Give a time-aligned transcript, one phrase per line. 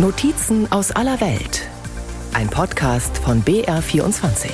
[0.00, 1.68] Notizen aus aller Welt.
[2.32, 4.48] Ein Podcast von BR24.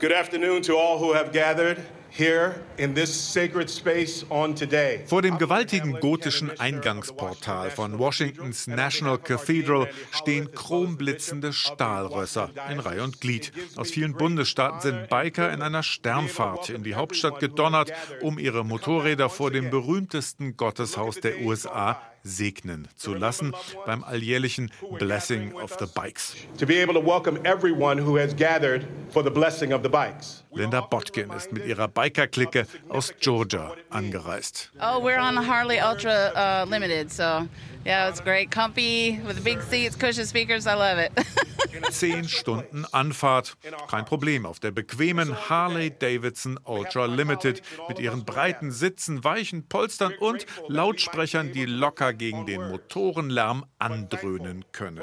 [0.00, 1.78] Good afternoon to all who have gathered
[2.16, 5.00] here in this sacred space on today.
[5.06, 13.20] Vor dem gewaltigen gotischen Eingangsportal von Washingtons National Cathedral stehen chromblitzende Stahlrösser in Reihe und
[13.20, 13.52] Glied.
[13.76, 19.28] Aus vielen Bundesstaaten sind Biker in einer Sternfahrt in die Hauptstadt gedonnert, um ihre Motorräder
[19.28, 23.54] vor dem berühmtesten Gotteshaus der USA segnen zu lassen
[23.86, 26.34] beim alljährlichen Blessing of the Bikes.
[26.58, 30.42] To be able to welcome everyone who has gathered for the blessing of the bikes.
[30.50, 34.70] Linda Botkin ist mit ihrer Biker-Clique aus Georgia angereist.
[34.80, 37.48] Oh, we're on the Harley Ultra uh, Limited, so
[37.84, 40.66] yeah, it's great, comfy with the big seats, cushion speakers.
[40.66, 41.12] I love it.
[41.90, 43.56] Zehn Stunden Anfahrt.
[43.88, 50.14] Kein Problem auf der bequemen Harley Davidson Ultra Limited mit ihren breiten Sitzen, weichen Polstern
[50.18, 55.02] und Lautsprechern, die locker gegen den Motorenlärm andröhnen können.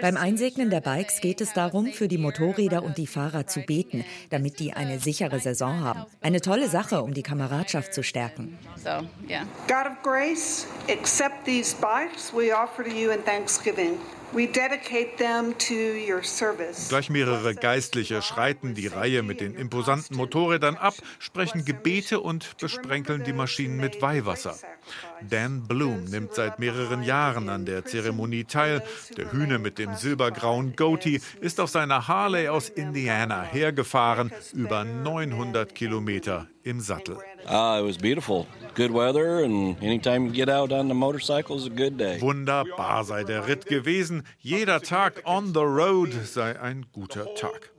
[0.00, 4.04] Beim Einsegnen der Bikes geht es darum, für die Motorräder und die Fahrer zu beten,
[4.30, 6.04] damit die eine sichere Saison haben.
[6.20, 8.58] Eine tolle Sache, um die Kameradschaft zu stärken.
[8.76, 9.46] So, yeah.
[9.68, 12.01] God of grace, accept these bikes
[12.32, 13.98] we offer to you in thanksgiving.
[14.32, 16.88] We dedicate them to your service.
[16.88, 23.24] Gleich mehrere Geistliche schreiten die Reihe mit den imposanten Motorrädern ab, sprechen Gebete und besprenkeln
[23.24, 24.56] die Maschinen mit Weihwasser.
[25.20, 28.82] Dan Bloom nimmt seit mehreren Jahren an der Zeremonie teil.
[29.18, 35.74] Der Hühne mit dem silbergrauen Goatee ist auf seiner Harley aus Indiana hergefahren, über 900
[35.74, 37.16] Kilometer im Sattel.
[37.44, 38.46] It was beautiful.
[38.74, 42.20] Good weather and anytime you get out on the motorcycle is a good day.
[42.20, 44.22] Wunderbar sei der Ritt gewesen.
[44.38, 47.70] Jeder Tag on the road sei ein guter Tag.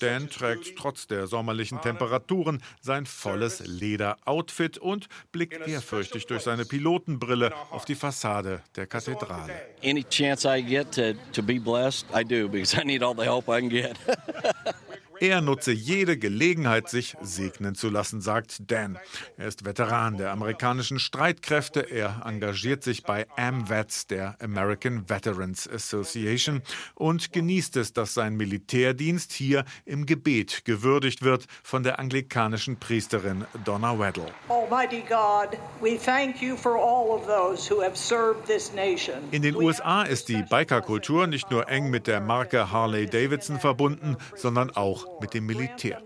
[0.00, 7.52] Dan trägt trotz der sommerlichen Temperaturen sein volles Lederoutfit und blickt ehrfürchtig durch seine Pilotenbrille
[7.70, 9.52] auf die Fassade der Kathedrale.
[9.84, 13.24] Any chance I get to, to be blessed, I do because I need all the
[13.24, 13.96] help I can get.
[15.22, 18.98] Er nutze jede Gelegenheit, sich segnen zu lassen, sagt Dan.
[19.36, 21.78] Er ist Veteran der amerikanischen Streitkräfte.
[21.78, 26.60] Er engagiert sich bei AMVETS, der American Veterans Association,
[26.96, 33.44] und genießt es, dass sein Militärdienst hier im Gebet gewürdigt wird von der anglikanischen Priesterin
[33.64, 34.26] Donna Weddle.
[34.48, 39.18] Almighty God, we thank you for all of those who have served this nation.
[39.30, 44.16] In den USA ist die Bikerkultur nicht nur eng mit der Marke Harley Davidson verbunden,
[44.34, 46.02] sondern auch mit dem Militär.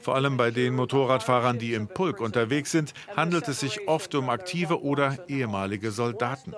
[0.00, 4.28] Vor allem bei den Motorradfahrern, die im Pulk unterwegs sind, handelt es sich oft um
[4.30, 6.54] aktive oder ehemalige Soldaten.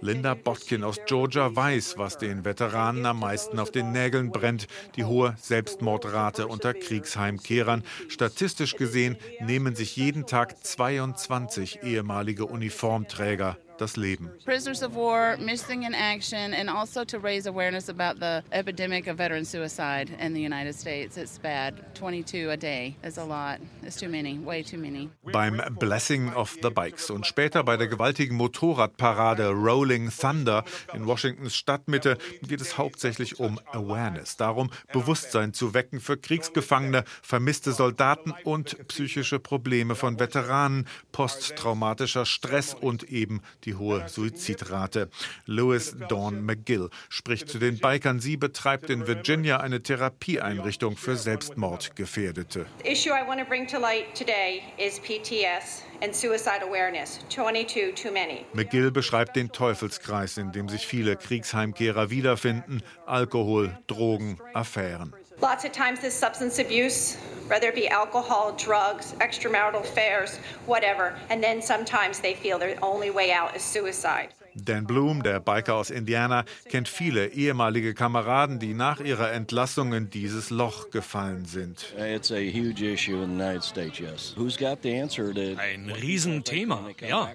[0.00, 5.04] Linda Botkin aus Georgia weiß, was den Veteranen am meisten auf den Nägeln brennt, die
[5.04, 7.82] hohe Selbstmordrate unter Kriegsheimkehrern.
[8.08, 14.30] Statistisch gesehen nehmen sich jeden Tag 22 ehemalige Uniformträger das Leben.
[14.44, 19.16] Prisoners of war, missing in action, and also to raise awareness about the epidemic of
[19.16, 21.16] veteran suicide in the United States.
[21.16, 21.74] It's bad.
[21.94, 23.60] 22 a day is a lot.
[23.82, 25.10] It's too many, way too many.
[25.32, 30.64] Beim Blessing of the Bikes und später bei der gewaltigen Motorradparade Rolling Thunder
[30.94, 37.72] in Washingtons Stadtmitte geht es hauptsächlich um Awareness, darum Bewusstsein zu wecken für Kriegsgefangene, vermisste
[37.72, 45.10] Soldaten und psychische Probleme von Veteranen, posttraumatischer Stress und eben die hohe Suizidrate.
[45.46, 48.20] Louis Dawn McGill spricht zu den Bikern.
[48.20, 52.66] Sie betreibt in Virginia eine Therapieeinrichtung für Selbstmordgefährdete.
[52.82, 57.20] The issue I want to bring to light today is PTS and suicide awareness.
[57.28, 58.44] 22 too many.
[58.54, 62.82] McGill beschreibt den Teufelskreis, in dem sich viele Kriegsheimkehrer wiederfinden.
[63.06, 65.12] Alkohol, Drogen, Affären.
[65.40, 67.16] Lots of times this substance abuse,
[67.46, 73.10] whether it be alcohol, drugs, extramarital affairs, whatever, and then sometimes they feel their only
[73.10, 74.34] way out is suicide.
[74.64, 80.10] Dan Bloom, der Biker aus Indiana, kennt viele ehemalige Kameraden, die nach ihrer Entlassung in
[80.10, 81.94] dieses Loch gefallen sind.
[81.98, 84.34] It's a huge issue in the United States, yes.
[84.36, 87.32] Who's got the answer to Ein Riesenthema, ja.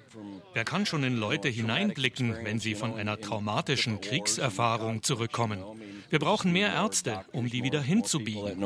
[0.52, 5.58] Wer kann schon in Leute hineinblicken, wenn sie von einer traumatischen Kriegserfahrung zurückkommen?
[6.14, 8.62] Wir brauchen mehr Ärzte, um die wieder hinzubiegen.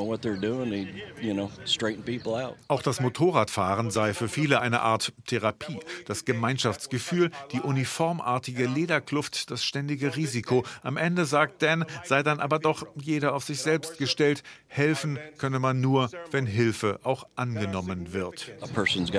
[2.69, 5.81] Auch das Motorradfahren sei für viele eine Art Therapie.
[6.05, 10.63] Das Gemeinschaftsgefühl, die uniformartige Lederkluft, das ständige Risiko.
[10.83, 14.43] Am Ende, sagt Dan, sei dann aber doch jeder auf sich selbst gestellt.
[14.67, 18.53] Helfen könne man nur, wenn Hilfe auch angenommen wird.
[18.61, 19.11] A person's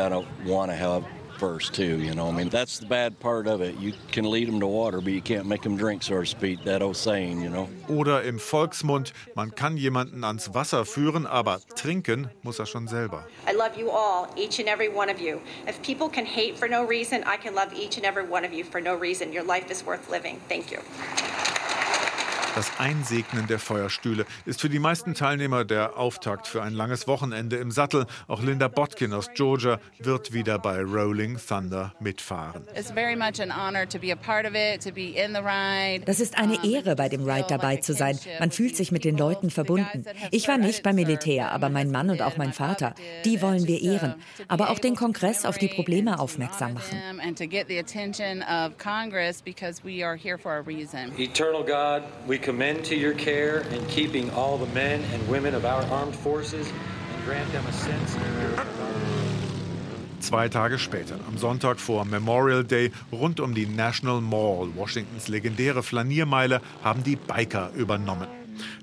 [1.40, 2.00] first too.
[2.00, 3.80] You know, I mean that's the bad part of it.
[3.80, 6.64] You can lead them to water, but you can't make them drink, so to speak.
[6.66, 7.70] That old saying, you know.
[7.88, 13.26] Oder im Volksmund, man kann jemanden ans Wasser führen, aber trinken muss er schon selber.
[13.48, 15.40] I love you all, each and every one of you.
[15.68, 18.54] If people can hate for no reason, I can love each and every one of
[18.54, 19.32] you for no reason.
[19.32, 20.42] Your life is worth living.
[20.50, 20.80] Thank you.
[22.56, 27.58] Das Einsegnen der Feuerstühle ist für die meisten Teilnehmer der Auftakt für ein langes Wochenende
[27.58, 28.06] im Sattel.
[28.28, 32.64] Auch Linda Botkin aus Georgia wird wieder bei Rolling Thunder mitfahren.
[36.06, 38.20] Das ist eine Ehre, bei dem Ride dabei zu sein.
[38.40, 40.06] Man fühlt sich mit den Leuten verbunden.
[40.32, 42.96] Ich war nicht beim Militär, aber mein Mann und auch mein Vater,
[43.26, 44.16] die wollen wir ehren.
[44.48, 47.00] Aber auch den Kongress auf die Probleme aufmerksam machen.
[51.18, 55.66] Eternal God, we commend to your care in keeping all the men and women of
[55.66, 58.18] our armed forces and grant them a sense
[60.20, 65.84] Zwei Tage später, am Sonntag vor Memorial Day, rund um die National Mall, Washingtons legendäre
[65.84, 68.28] Flaniermeile, haben die Biker übernommen.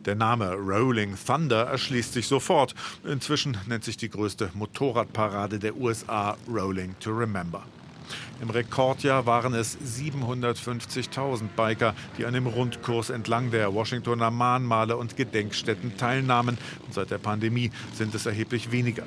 [0.04, 2.74] Der Name Rolling Thunder erschließt sich sofort.
[3.04, 7.64] Inzwischen nennt sich die größte Motorradparade der USA Rolling to Remember.
[8.40, 15.16] Im Rekordjahr waren es 750.000 Biker, die an dem Rundkurs entlang der Washingtoner Mahnmale und
[15.16, 16.58] Gedenkstätten teilnahmen.
[16.84, 19.04] Und seit der Pandemie sind es erheblich weniger.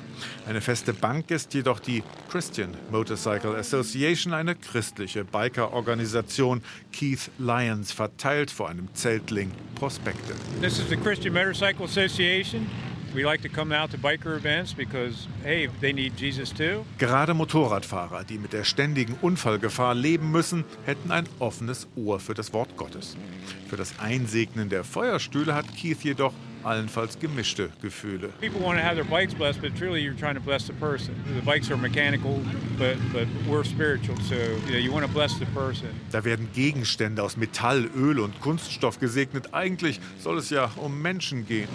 [0.47, 6.61] Eine feste Bank ist jedoch die Christian Motorcycle Association, eine christliche Biker-Organisation.
[6.91, 10.33] Keith Lyons verteilt vor einem Zeltling Prospekte.
[10.61, 12.67] This is the Christian Motorcycle Association.
[13.13, 16.85] We like to come out to biker events because, hey, they need Jesus too.
[16.99, 22.53] Gerade Motorradfahrer, die mit der ständigen Unfallgefahr leben müssen, hätten ein offenes Ohr für das
[22.53, 23.17] Wort Gottes.
[23.67, 26.33] Für das Einsegnen der Feuerstühle hat Keith jedoch
[26.63, 28.29] allenfalls gemischte Gefühle.
[28.41, 31.15] People want to have their bikes blessed, but truly you're trying to bless the person.
[31.35, 32.39] The bikes are mechanical,
[32.77, 35.89] but but we're spiritual, so you, know, you want to bless the person.
[36.11, 39.53] Da werden Gegenstände aus Metall, Öl und Kunststoff gesegnet.
[39.53, 41.69] Eigentlich soll es ja um Menschen gehen.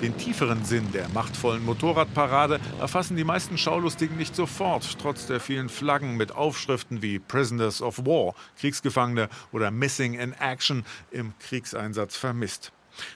[0.00, 5.68] Den tieferen Sinn der machtvollen Motorradparade erfassen die meisten Schaulustigen nicht sofort, trotz der vielen
[5.68, 12.70] Flaggen mit Aufschriften wie Prisoners of War, Kriegsgefangene oder Missing in Action im Kriegseinsatz vermisst.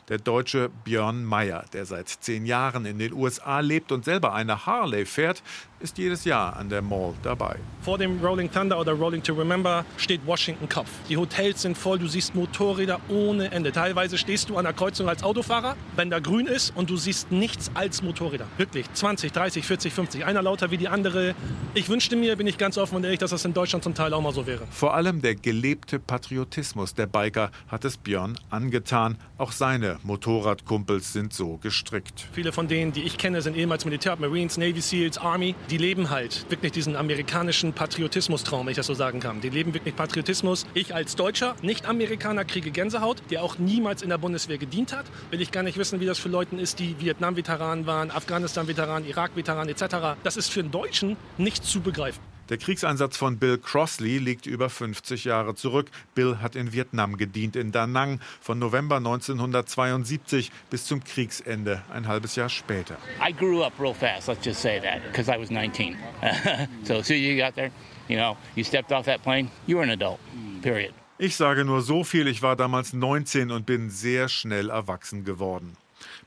[0.09, 4.67] Der Deutsche Björn Meyer, der seit zehn Jahren in den USA lebt und selber eine
[4.67, 5.43] Harley fährt,
[5.83, 7.57] ist jedes Jahr an der Mall dabei.
[7.81, 10.89] Vor dem Rolling Thunder oder Rolling to Remember steht Washington Kopf.
[11.09, 13.73] Die Hotels sind voll, du siehst Motorräder ohne Ende.
[13.73, 17.33] Teilweise stehst du an der Kreuzung als Autofahrer, wenn da grün ist und du siehst
[17.33, 18.47] nichts als Motorräder.
[18.57, 20.25] Wirklich 20, 30, 40, 50.
[20.25, 21.35] Einer lauter wie die andere.
[21.75, 24.15] Ich wünschte mir, bin ich ganz offen und ehrlich, dass das in Deutschland zum Teil
[24.15, 24.63] auch mal so wäre.
[24.71, 29.19] Vor allem der gelebte Patriotismus der Biker hat es Björn angetan.
[29.39, 32.29] Auch seine Motorradkumpels sind so gestrickt.
[32.33, 36.11] Viele von denen, die ich kenne, sind ehemals Militär, Marines, Navy SEALs, Army die leben
[36.11, 39.41] halt wirklich diesen amerikanischen Patriotismus-Traum, wenn ich das so sagen kann.
[39.41, 40.67] Die leben wirklich Patriotismus.
[40.75, 45.07] Ich als Deutscher, Nicht-Amerikaner, kriege Gänsehaut, der auch niemals in der Bundeswehr gedient hat.
[45.31, 49.71] Will ich gar nicht wissen, wie das für Leute ist, die Vietnam-Veteranen waren, Afghanistan-Veteranen, Irak-Veteranen
[49.71, 50.19] etc.
[50.23, 52.32] Das ist für einen Deutschen nicht zu begreifen.
[52.53, 55.91] Der Kriegseinsatz von Bill Crossley liegt über 50 Jahre zurück.
[56.15, 62.07] Bill hat in Vietnam gedient, in Da Nang, von November 1972 bis zum Kriegsende, ein
[62.07, 62.99] halbes Jahr später.
[63.27, 65.97] I grew up real fast, let's just say that, because I was 19.
[66.85, 67.71] so as soon as you got there,
[68.07, 70.21] you know, you stepped off that plane, you were an adult,
[70.61, 70.93] period.
[71.17, 75.75] Ich sage nur so viel, ich war damals 19 und bin sehr schnell erwachsen geworden.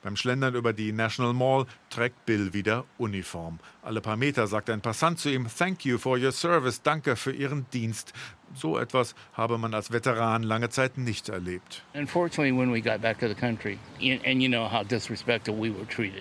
[0.01, 3.60] Beim Schlendern über die National Mall trägt Bill wieder Uniform.
[3.81, 7.31] Alle paar Meter sagt ein Passant zu ihm: Thank you for your service, danke für
[7.31, 8.13] Ihren Dienst.
[8.55, 11.83] So etwas habe man als Veteran lange Zeit nicht erlebt.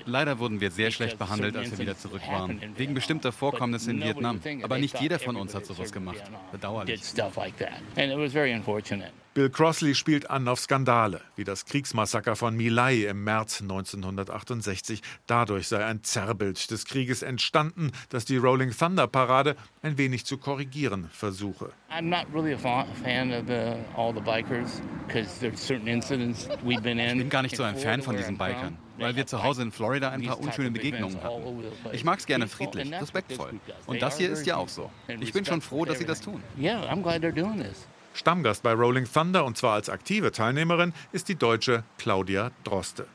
[0.06, 4.02] Leider wurden wir sehr schlecht behandelt, als wir wieder zurück waren, wegen bestimmter Vorkommnisse in
[4.02, 4.40] Vietnam.
[4.62, 6.22] Aber nicht jeder von uns hat sowas gemacht.
[6.52, 7.00] Bedauerlich.
[9.34, 15.02] Bill Crossley spielt an auf Skandale, wie das Kriegsmassaker von My Lai im März 1968.
[15.26, 20.38] Dadurch sei ein Zerrbild des Krieges entstanden, das die Rolling Thunder Parade ein wenig zu
[20.38, 21.70] korrigieren versuche.
[21.90, 26.82] I'm not really a fan of the, all the bikers because there's certain incidents we've
[26.82, 27.10] been in.
[27.10, 29.72] Ich bin gar nicht so ein Fan von diesen Bikern, weil wir zu Hause in
[29.72, 31.64] Florida ein paar unschöne Begegnungen hatten.
[31.92, 33.60] Ich mag es gerne friedlich, respektvoll.
[33.86, 34.90] Und das hier ist ja auch so.
[35.20, 36.42] Ich bin schon froh, dass sie das tun.
[36.58, 37.86] Yeah, I'm glad they're doing this.
[38.14, 43.06] Stammgast bei Rolling Thunder und zwar als aktive Teilnehmerin ist die Deutsche Claudia Droste.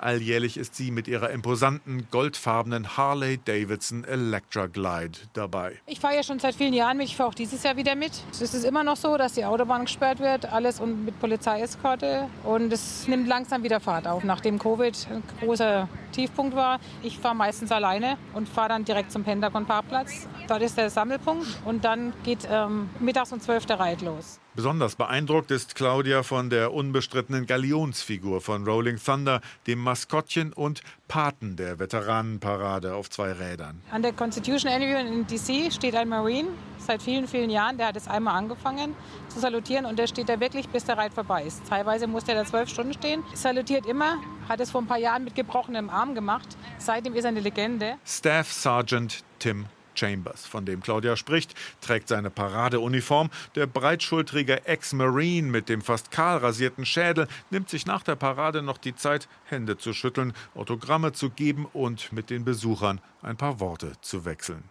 [0.00, 5.80] Alljährlich ist sie mit ihrer imposanten goldfarbenen Harley Davidson Electra Glide dabei.
[5.86, 7.06] Ich fahre ja schon seit vielen Jahren mit.
[7.06, 8.12] Ich fahre auch dieses Jahr wieder mit.
[8.32, 12.28] Es ist immer noch so, dass die Autobahn gesperrt wird, alles und mit Polizeieskorte.
[12.44, 16.80] Und es nimmt langsam wieder Fahrt auf, nachdem Covid ein großer Tiefpunkt war.
[17.02, 20.28] Ich fahre meistens alleine und fahre dann direkt zum Pentagon-Parkplatz.
[20.48, 24.40] Dort ist der Sammelpunkt und dann geht ähm, mittags um 12 der Reit los.
[24.56, 31.54] Besonders beeindruckt ist Claudia von der unbestrittenen Galionsfigur von Rolling Thunder, dem Maskottchen und Paten
[31.54, 33.80] der Veteranenparade auf zwei Rädern.
[33.92, 37.78] An der Constitution Avenue in DC steht ein Marine seit vielen, vielen Jahren.
[37.78, 38.96] Der hat es einmal angefangen
[39.28, 41.62] zu salutieren und der steht da wirklich, bis der Reit vorbei ist.
[41.68, 43.22] Teilweise muss der da zwölf Stunden stehen.
[43.34, 44.16] Salutiert immer,
[44.48, 46.48] hat es vor ein paar Jahren mit gebrochenem Arm gemacht.
[46.78, 47.94] Seitdem ist er eine Legende.
[48.04, 49.66] Staff Sergeant Tim
[49.96, 53.30] Chambers, von dem Claudia spricht, trägt seine Paradeuniform.
[53.54, 58.78] Der breitschultrige Ex-Marine mit dem fast kahl rasierten Schädel nimmt sich nach der Parade noch
[58.78, 63.92] die Zeit, Hände zu schütteln, Autogramme zu geben und mit den Besuchern ein paar Worte
[64.00, 64.62] zu wechseln.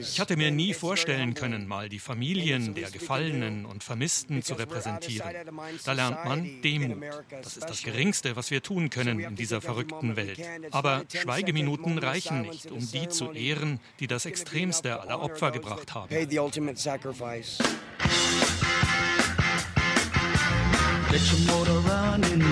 [0.00, 5.28] Ich hatte mir nie vorstellen können, mal die Familien der Gefallenen und Vermissten zu repräsentieren.
[5.84, 7.02] Da lernt man Demut.
[7.42, 10.40] Das ist das Geringste, was wir tun können in dieser verrückten Welt.
[10.70, 16.08] Aber Schweigeminuten reichen nicht, um die zu ehren, die das Extremste aller Opfer gebracht haben.
[21.14, 22.42] Get your motor running.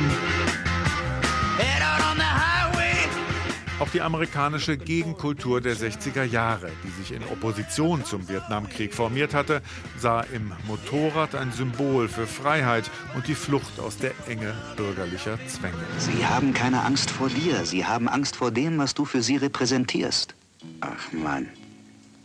[3.83, 9.61] Auch die amerikanische Gegenkultur der 60er Jahre, die sich in Opposition zum Vietnamkrieg formiert hatte,
[9.99, 15.75] sah im Motorrad ein Symbol für Freiheit und die Flucht aus der Enge bürgerlicher Zwänge.
[15.99, 19.39] Sie haben keine Angst vor dir, sie haben Angst vor dem, was du für sie
[19.39, 20.37] repräsentierst.
[20.81, 21.49] Ach Mann.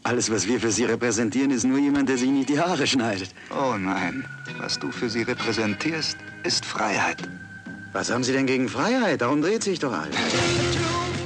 [0.03, 3.33] Alles, was wir für sie repräsentieren, ist nur jemand, der sich nicht die Haare schneidet.
[3.49, 4.25] Oh nein.
[4.59, 7.27] Was du für sie repräsentierst, ist Freiheit.
[7.93, 9.21] Was haben Sie denn gegen Freiheit?
[9.21, 10.15] Darum dreht sich doch alles.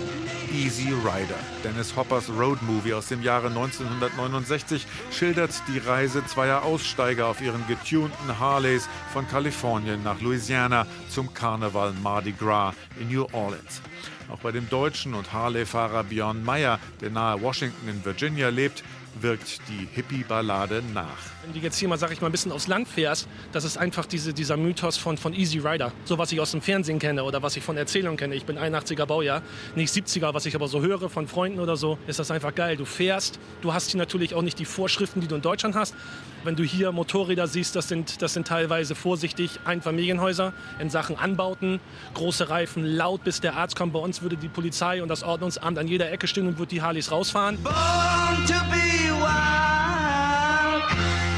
[0.54, 1.40] Easy Rider.
[1.64, 8.40] Dennis Hoppers Road-Movie aus dem Jahre 1969 schildert die Reise zweier Aussteiger auf ihren getunten
[8.40, 13.82] Harleys von Kalifornien nach Louisiana zum Karneval Mardi Gras in New Orleans.
[14.30, 18.84] Auch bei dem Deutschen und Harley-Fahrer Björn Meyer, der nahe Washington in Virginia lebt,
[19.20, 21.18] wirkt die Hippie-Ballade nach.
[21.44, 23.78] Wenn du jetzt hier mal, sag ich mal, ein bisschen aufs Land fährst, das ist
[23.78, 25.92] einfach diese, dieser Mythos von, von Easy Rider.
[26.06, 28.36] So, was ich aus dem Fernsehen kenne oder was ich von Erzählungen kenne.
[28.36, 29.42] Ich bin 81er Baujahr,
[29.76, 32.78] nicht 70er, was ich aber so höre von Freunden oder so, ist das einfach geil.
[32.78, 35.96] Du fährst, du hast hier natürlich auch nicht die Vorschriften, die du in Deutschland hast.
[36.44, 41.80] Wenn du hier Motorräder siehst, das sind, das sind teilweise vorsichtig Einfamilienhäuser in Sachen Anbauten,
[42.16, 43.94] große Reifen, laut bis der Arzt kommt.
[43.94, 46.82] Bei uns würde die Polizei und das Ordnungsamt an jeder Ecke stehen und würde die
[46.82, 47.62] Harleys rausfahren.
[47.62, 50.84] Born to be wild.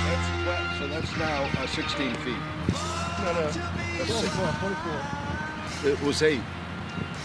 [0.08, 2.44] That's, so that's now uh, 16 feet.
[3.24, 4.48] No, no, that's 24,
[5.84, 5.92] 24.
[5.92, 6.40] It was 8.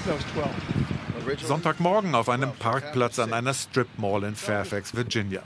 [0.07, 0.88] No, it was 12.
[1.37, 5.43] Sonntagmorgen auf einem Parkplatz an einer Strip Mall in Fairfax, Virginia.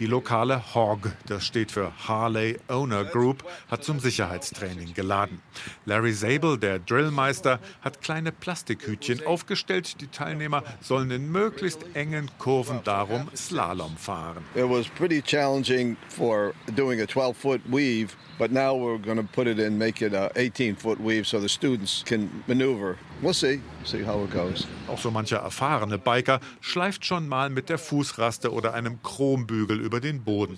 [0.00, 5.40] Die lokale HOG, das steht für Harley Owner Group, hat zum Sicherheitstraining geladen.
[5.86, 10.00] Larry Zabel, der Drillmeister, hat kleine Plastikhütchen aufgestellt.
[10.00, 14.44] Die Teilnehmer sollen in möglichst engen Kurven darum Slalom fahren.
[14.54, 19.46] It was pretty challenging for doing a 12-foot weave, but now we're going to put
[19.46, 22.96] it in, make it a 18-foot weave so the students can maneuver.
[23.20, 24.66] We'll see, see how it goes.
[24.88, 30.00] Auch so mancher erfahrene Biker schleift schon mal mit der Fußraste oder einem Chrombügel über
[30.00, 30.56] den Boden.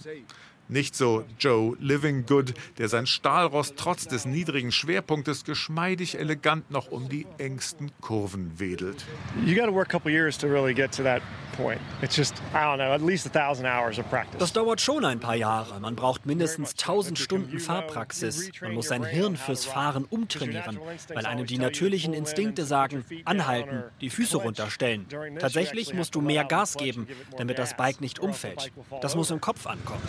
[0.72, 6.90] Nicht so Joe Living Good, der sein Stahlrost trotz des niedrigen Schwerpunktes geschmeidig elegant noch
[6.90, 9.04] um die engsten Kurven wedelt.
[9.44, 11.20] You got to work a couple years to really get to that
[11.58, 11.78] point.
[12.00, 14.38] It's just, I don't know, at least a thousand hours of practice.
[14.38, 15.78] Das dauert schon ein paar Jahre.
[15.78, 18.50] Man braucht mindestens 1000 Stunden Fahrpraxis.
[18.62, 20.78] Man muss sein Hirn fürs Fahren umtrainieren,
[21.12, 25.04] weil einem die natürlichen Instinkte sagen, anhalten, die Füße runterstellen.
[25.38, 28.72] Tatsächlich musst du mehr Gas geben, damit das Bike nicht umfällt.
[29.02, 30.00] Das muss im Kopf ankommen.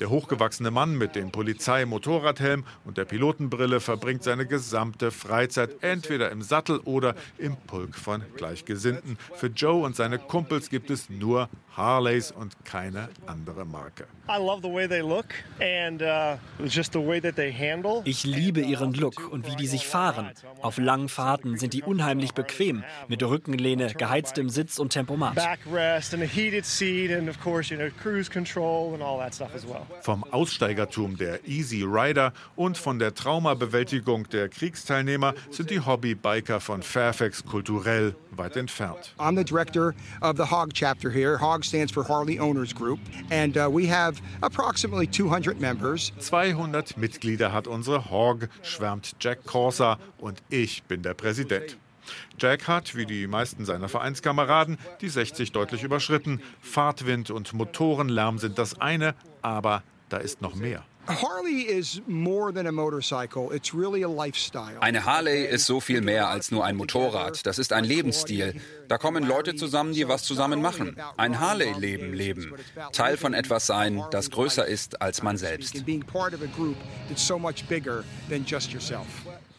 [0.00, 6.42] Der hochgewachsene Mann mit dem Polizei-Motorradhelm und der Pilotenbrille verbringt seine gesamte Freizeit entweder im
[6.42, 9.16] Sattel oder im Pulk von Gleichgesinnten.
[9.34, 14.06] Für Joe und seine Kumpels gibt es nur Harleys und keine andere Marke.
[18.04, 20.30] Ich liebe ihren Look und wie die sich fahren.
[20.60, 25.34] Auf langen Fahrten sind die unheimlich bequem, mit Rückenlehne, geheiztem Sitz und Tempomat.
[28.33, 28.33] and.
[30.02, 36.82] Vom Aussteigertum der Easy Rider und von der Traumabewältigung der Kriegsteilnehmer sind die Hobbybiker von
[36.82, 39.14] Fairfax kulturell weit entfernt.
[39.18, 41.38] I'm the director of the HOG chapter here.
[41.38, 42.98] HOG stands for Harley Owners Group
[43.30, 46.12] and uh, we have approximately 200 members.
[46.18, 51.76] 200 Mitglieder hat unsere HOG, schwärmt Jack Corsa und ich bin der Präsident.
[52.38, 56.42] Jack hat, wie die meisten seiner Vereinskameraden, die 60 deutlich überschritten.
[56.60, 60.84] Fahrtwind und Motorenlärm sind das eine, aber da ist noch mehr.
[64.80, 67.44] Eine Harley ist so viel mehr als nur ein Motorrad.
[67.44, 68.58] Das ist ein Lebensstil.
[68.88, 70.96] Da kommen Leute zusammen, die was zusammen machen.
[71.18, 72.54] Ein Harley-Leben leben.
[72.92, 75.84] Teil von etwas sein, das größer ist als man selbst.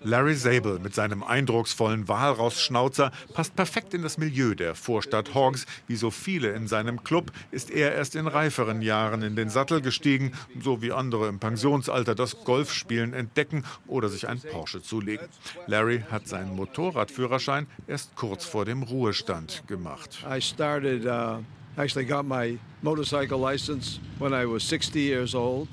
[0.06, 5.66] Larry Zabel mit seinem eindrucksvollen Walrausschnauzer passt perfekt in das Milieu der Vorstadt Hogs.
[5.88, 9.82] Wie so viele in seinem Club ist er erst in reiferen Jahren in den Sattel
[9.82, 15.28] gestiegen, so wie andere im Pensionsalter das Golfspielen entdecken oder sich ein Porsche zulegen.
[15.66, 20.24] Larry hat seinen Motorradführerschein erst kurz vor dem Ruhestand gemacht.
[20.30, 21.40] I started, uh,
[21.82, 25.68] actually got my motorcycle license when I was 60 years old.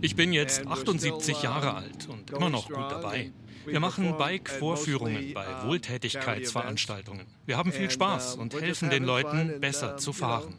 [0.00, 3.30] Ich bin jetzt 78 Jahre alt und immer noch gut dabei.
[3.66, 7.26] Wir machen Bike-Vorführungen bei Wohltätigkeitsveranstaltungen.
[7.46, 10.54] Wir haben viel Spaß und helfen den Leuten, besser zu fahren.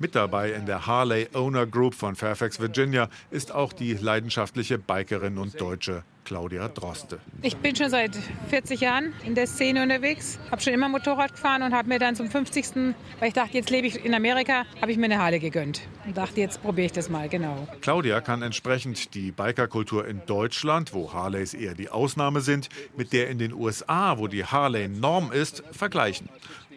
[0.00, 5.38] Mit dabei in der Harley Owner Group von Fairfax, Virginia, ist auch die leidenschaftliche Bikerin
[5.38, 7.18] und Deutsche Claudia Droste.
[7.42, 8.14] Ich bin schon seit
[8.48, 12.14] 40 Jahren in der Szene unterwegs, habe schon immer Motorrad gefahren und habe mir dann
[12.14, 12.94] zum 50.
[13.18, 16.16] weil ich dachte, jetzt lebe ich in Amerika, habe ich mir eine Harley gegönnt und
[16.16, 17.66] dachte, jetzt probiere ich das mal, genau.
[17.80, 23.30] Claudia kann entsprechend die Bikerkultur in Deutschland, wo Harleys eher die Ausnahme sind, mit der
[23.30, 26.28] in den USA, wo die Harley Norm ist, vergleichen.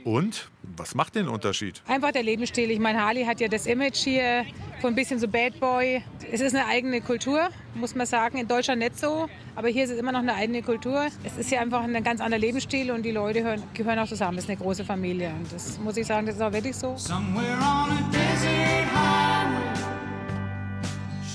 [0.03, 1.81] Und was macht den Unterschied?
[1.87, 2.71] Einfach der Lebensstil.
[2.71, 4.45] Ich meine, Harley hat ja das Image hier
[4.79, 6.01] von ein bisschen so Bad Boy.
[6.31, 8.37] Es ist eine eigene Kultur, muss man sagen.
[8.37, 11.07] In Deutschland nicht so, aber hier ist es immer noch eine eigene Kultur.
[11.23, 14.37] Es ist ja einfach ein ganz anderer Lebensstil und die Leute hören, gehören auch zusammen.
[14.37, 16.95] Es ist eine große Familie und das muss ich sagen, das ist auch wirklich so.
[16.97, 19.75] Somewhere on a desert highway,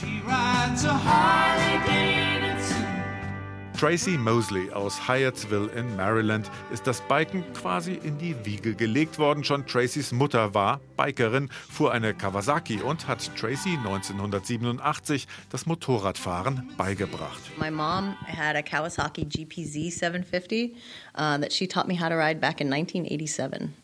[0.01, 2.26] she rides a Harley Davidson.
[3.79, 9.45] Tracy Mosley aus Hyattsville in Maryland ist das Biken quasi in die Wiege gelegt worden.
[9.45, 17.43] Schon Tracys Mutter war Bikerin, fuhr eine Kawasaki und hat Tracy 1987 das Motorradfahren beigebracht.
[17.59, 20.75] My mom had a Kawasaki GPZ 750
[21.15, 23.75] uh, that she taught me how to ride back in 1987.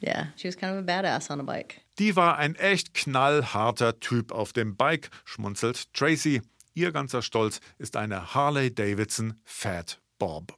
[0.00, 1.80] Yeah, she was kind of a badass on a bike.
[2.00, 6.42] Die war ein echt knallharter Typ auf dem Bike, schmunzelt Tracy.
[6.78, 10.56] Ihr ganzer Stolz ist eine Harley Davidson Fat Bob.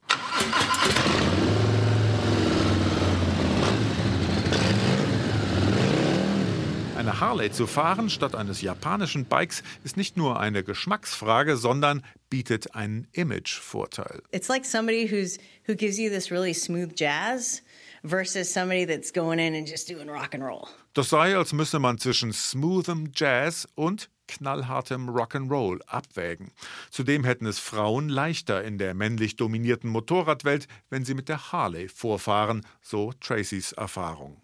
[6.95, 12.75] Eine Harley zu fahren statt eines japanischen Bikes ist nicht nur eine Geschmacksfrage, sondern bietet
[12.75, 14.21] einen Imagevorteil.
[14.31, 17.63] It's like somebody who's who gives you this really smooth jazz
[18.03, 20.67] versus somebody that's going in and just doing rock and roll.
[20.93, 26.51] Das sei, als müsse man zwischen smoothem Jazz und knallhartem Rock'n'Roll abwägen.
[26.89, 31.87] Zudem hätten es Frauen leichter in der männlich dominierten Motorradwelt, wenn sie mit der Harley
[31.89, 34.37] vorfahren, so Tracys Erfahrung.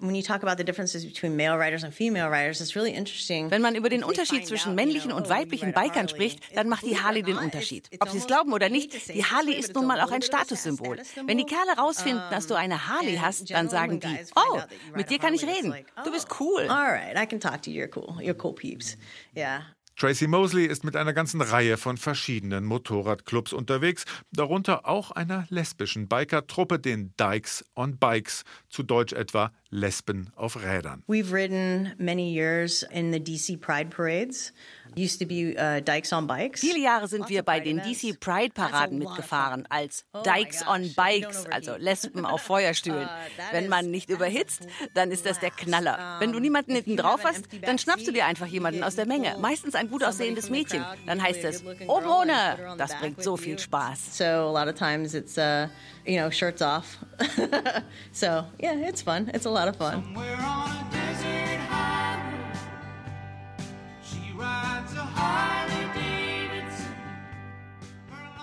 [3.50, 7.24] Wenn man über den Unterschied zwischen männlichen und weiblichen Bikern spricht, dann macht die Harley
[7.24, 7.90] den Unterschied.
[8.00, 10.98] Ob sie es glauben oder nicht, die Harley ist nun mal auch ein Statussymbol.
[11.26, 14.60] Wenn die Kerle rausfinden, dass du eine Harley hast, dann sagen die, oh,
[14.96, 15.74] mit dir kann ich reden.
[16.04, 16.68] Du bist cool.
[16.70, 17.78] All right, I can talk to you.
[17.78, 18.18] You're cool.
[18.20, 18.98] You're cool peeps.
[19.36, 19.62] Yeah.
[19.98, 26.08] Tracy Mosley ist mit einer ganzen Reihe von verschiedenen Motorradclubs unterwegs, darunter auch einer lesbischen
[26.08, 31.04] Bikertruppe, den Dykes on Bikes, zu Deutsch etwa Lesben auf Rädern.
[31.08, 34.54] We've ridden many years in the DC Pride Parades.
[34.98, 36.62] Used to be uh, Dykes on Bikes.
[36.62, 41.46] Viele Jahre sind wir bei den DC Pride Paraden mitgefahren als oh Dykes on Bikes,
[41.46, 43.08] also Lesben auf Feuerstühlen.
[43.38, 46.18] Uh, Wenn man nicht überhitzt, dann ist das der Knaller.
[46.20, 49.38] Wenn du niemanden hinten drauf hast, dann schnappst du dir einfach jemanden aus der Menge,
[49.40, 50.84] meistens ein gut aussehendes Mädchen.
[51.06, 52.76] Dann heißt es oben ohne.
[52.78, 54.18] Das bringt so viel Spaß.
[54.18, 55.68] So a lot of times it's uh,
[56.06, 56.98] you know shirts off.
[58.12, 59.30] so yeah, it's fun.
[59.34, 60.04] It's a lot of fun.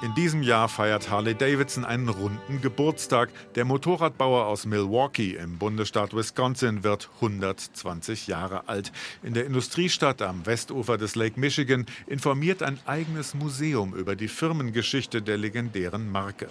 [0.05, 3.31] In diesem Jahr feiert Harley Davidson einen runden Geburtstag.
[3.55, 8.93] Der Motorradbauer aus Milwaukee im Bundesstaat Wisconsin wird 120 Jahre alt.
[9.23, 15.23] In der Industriestadt am Westufer des Lake Michigan informiert ein eigenes Museum über die Firmengeschichte
[15.23, 16.49] der legendären Marke.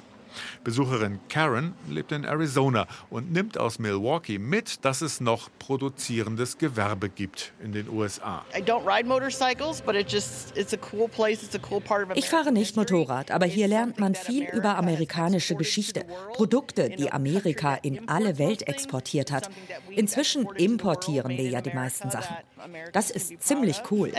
[0.64, 7.10] Besucherin Karen lebt in Arizona und nimmt aus Milwaukee mit, dass es noch produzierendes Gewerbe
[7.10, 8.44] gibt in den USA.
[12.16, 17.76] Ich fahre nicht Motorrad, aber hier lernt man viel über amerikanische Geschichte, Produkte, die Amerika
[17.76, 19.50] in alle Welt exportiert hat.
[19.90, 22.36] Inzwischen importieren wir ja die meisten Sachen.
[22.92, 24.12] Das ist ziemlich cool.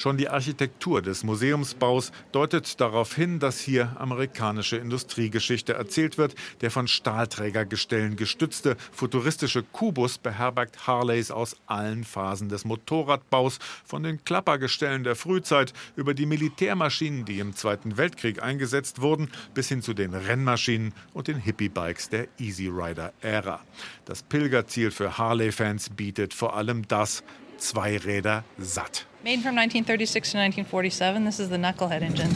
[0.00, 6.34] Schon die Architektur des Museumsbaus deutet darauf hin, dass hier amerikanische Industriegeschichte erzählt wird.
[6.62, 14.24] Der von Stahlträgergestellen gestützte futuristische Kubus beherbergt Harleys aus allen Phasen des Motorradbaus, von den
[14.24, 19.92] Klappergestellen der Frühzeit über die Militärmaschinen, die im Zweiten Weltkrieg eingesetzt wurden, bis hin zu
[19.92, 23.60] den Rennmaschinen und den Hippie-Bikes der Easy Rider-Ära.
[24.06, 27.22] Das Pilgerziel für Harley-Fans bietet vor allem das
[27.58, 29.09] Zweiräder satt.
[29.22, 32.30] Made from 1936 to 1947, this is the Knucklehead engine.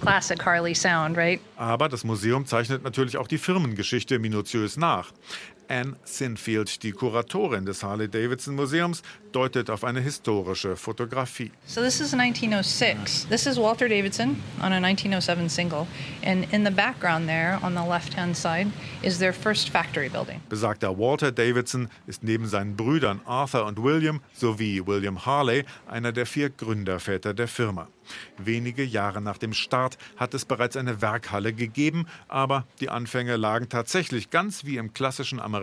[0.00, 1.38] Classic Harley sound, right?
[1.56, 5.12] Aber das Museum zeichnet natürlich auch die Firmengeschichte minutiös nach.
[5.70, 11.52] Anne Sinfield, die Kuratorin des Harley-Davidson Museums, deutet auf eine historische Fotografie.
[11.64, 13.28] So this is 1906.
[13.28, 15.86] This is Walter Davidson on a 1907 single
[16.24, 18.66] and in the background there on the left-hand side
[19.02, 20.40] is their first factory building.
[20.48, 26.26] Besagter Walter Davidson ist neben seinen Brüdern Arthur und William sowie William Harley einer der
[26.26, 27.86] vier Gründerväter der Firma.
[28.38, 33.68] Wenige Jahre nach dem Start hat es bereits eine Werkhalle gegeben, aber die Anfänge lagen
[33.68, 35.59] tatsächlich ganz wie im klassischen amerikanischen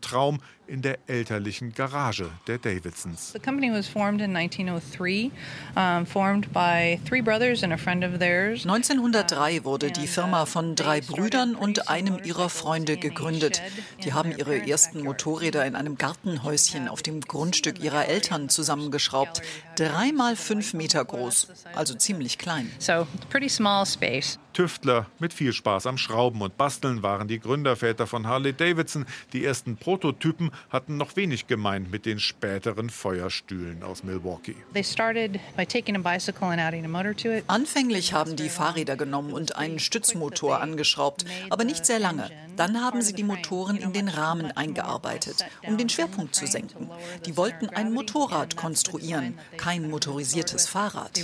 [0.00, 0.38] Traum
[0.72, 3.32] in der elterlichen Garage der Davidsons.
[3.32, 5.30] The company was formed in 1903,
[5.76, 8.64] um, formed by three brothers and a friend of theirs.
[8.64, 13.60] 1903 wurde die Firma von drei Brüdern und einem ihrer Freunde gegründet.
[14.02, 19.42] Die haben ihre ersten Motorräder in einem Gartenhäuschen auf dem Grundstück ihrer Eltern zusammengeschraubt.
[19.76, 22.70] Dreimal fünf Meter groß, also ziemlich klein.
[22.78, 24.38] So, pretty small space.
[24.52, 29.06] Tüftler mit viel Spaß am Schrauben und Basteln waren die Gründerväter von Harley Davidson.
[29.32, 34.56] Die ersten Prototypen hatten noch wenig gemein mit den späteren Feuerstühlen aus Milwaukee.
[37.46, 42.30] Anfänglich haben die Fahrräder genommen und einen Stützmotor angeschraubt, aber nicht sehr lange.
[42.56, 46.90] Dann haben sie die Motoren in den Rahmen eingearbeitet, um den Schwerpunkt zu senken.
[47.26, 51.16] Die wollten ein Motorrad konstruieren, kein motorisiertes Fahrrad.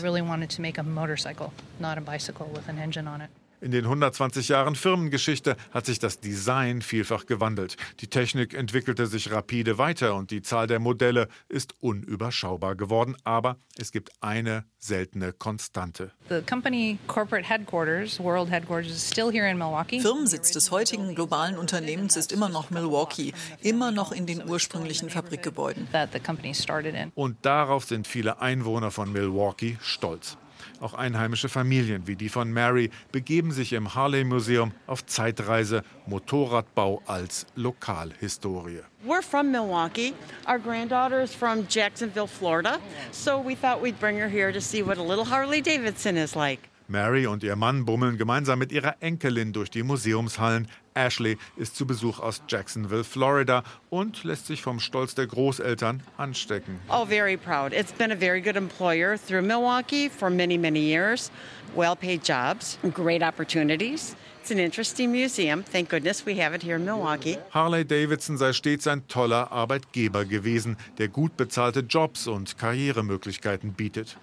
[3.61, 7.77] In den 120 Jahren Firmengeschichte hat sich das Design vielfach gewandelt.
[7.99, 13.17] Die Technik entwickelte sich rapide weiter und die Zahl der Modelle ist unüberschaubar geworden.
[13.25, 16.13] Aber es gibt eine seltene Konstante.
[20.01, 25.89] Firmensitz des heutigen globalen Unternehmens ist immer noch Milwaukee, immer noch in den ursprünglichen Fabrikgebäuden.
[27.17, 30.39] Und darauf sind viele Einwohner von Milwaukee stolz.
[30.81, 37.03] Auch einheimische Familien wie die von Mary begeben sich im Harley Museum auf Zeitreise Motorradbau
[37.07, 38.83] als Lokalhistorie.
[39.05, 40.15] We're from Milwaukee.
[40.47, 42.79] Our granddaughter is from Jacksonville, Florida.
[43.11, 46.37] So we thought we'd bring her here to see what a little Harley Davidson is
[46.37, 46.69] like.
[46.89, 50.69] Mary und ihr Mann bummeln gemeinsam mit ihrer Enkelin durch die Museumshallen.
[50.95, 56.81] Ashley ist zu Besuch aus Jacksonville, Florida und lässt sich vom Stolz der Großeltern anstecken.
[56.89, 57.73] Oh, very proud.
[57.73, 61.31] It's been a very good employer through Milwaukee for many, many years.
[61.77, 64.17] Well-paid jobs, great opportunities.
[64.41, 65.63] It's an interesting museum.
[65.63, 67.37] Thank goodness we have it here in Milwaukee.
[67.51, 74.17] Harley Davidson sei stets ein toller Arbeitgeber gewesen, der gut bezahlte Jobs und Karrieremöglichkeiten bietet.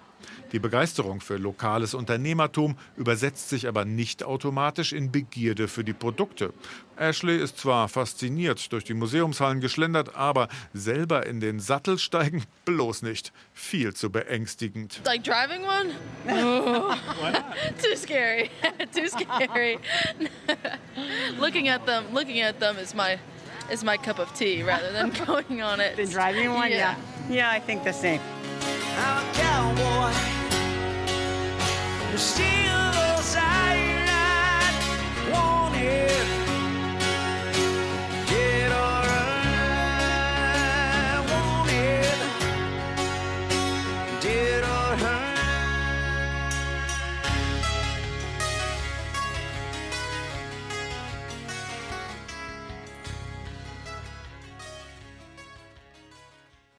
[0.52, 6.52] Die Begeisterung für lokales Unternehmertum übersetzt sich aber nicht automatisch in Begierde für die Produkte.
[6.96, 13.02] Ashley ist zwar fasziniert durch die Museumshallen geschlendert, aber selber in den Sattel steigen bloß
[13.02, 13.32] nicht.
[13.52, 15.00] Viel zu beängstigend.
[15.04, 15.94] Like driving one?
[16.28, 16.94] Oh.
[17.82, 18.50] Too scary.
[18.94, 19.78] Too scary.
[21.38, 23.18] looking at them, looking at them is my
[23.70, 25.96] is my cup of tea rather than going on it.
[25.96, 26.94] The driving one, yeah.
[27.28, 28.20] Yeah, I think the same.
[28.98, 30.12] I'm a cowboy.
[32.16, 32.75] Still